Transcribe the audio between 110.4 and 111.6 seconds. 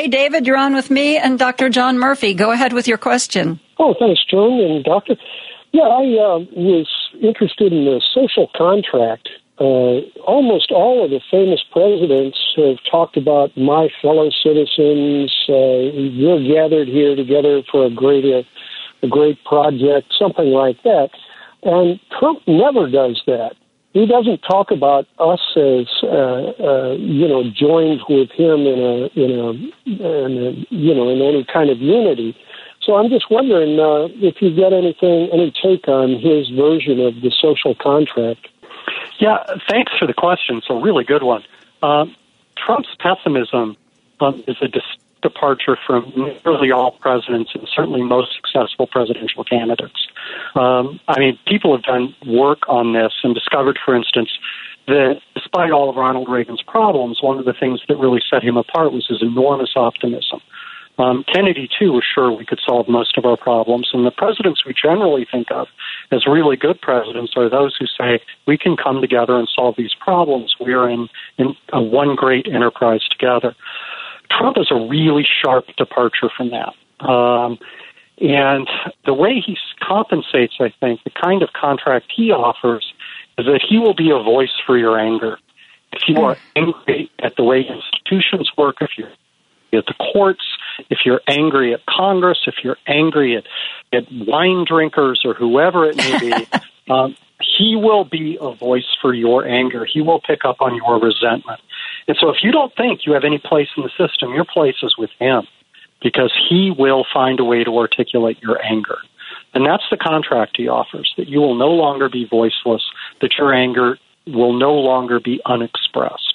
he offers that you will